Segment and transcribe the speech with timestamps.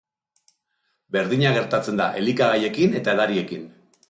[1.17, 3.71] Berdina gertatzen da elikagaiekin eta edariekin.